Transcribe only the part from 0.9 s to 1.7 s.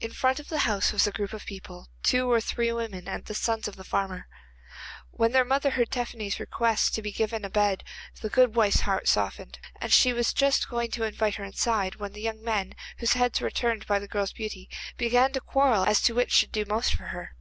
was a group of